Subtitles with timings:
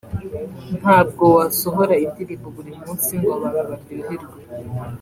[0.79, 4.29] ntabwo wasohora indirimbo buri munsi ngo abantu baryoherwe